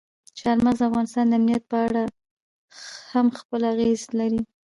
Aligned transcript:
چار 0.39 0.57
مغز 0.65 0.79
د 0.81 0.87
افغانستان 0.89 1.25
د 1.27 1.33
امنیت 1.39 1.63
په 1.71 1.77
اړه 1.85 2.03
هم 3.11 3.27
خپل 3.39 3.61
اغېز 3.71 4.01
لري. 4.19 4.41